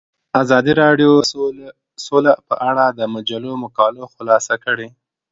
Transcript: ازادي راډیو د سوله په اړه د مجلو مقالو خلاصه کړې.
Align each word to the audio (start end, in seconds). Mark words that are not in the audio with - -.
ازادي 0.41 0.73
راډیو 0.83 1.11
د 1.57 1.59
سوله 2.05 2.33
په 2.47 2.55
اړه 2.69 2.85
د 2.89 3.01
مجلو 3.13 3.51
مقالو 3.63 4.03
خلاصه 4.13 4.55
کړې. 4.65 4.87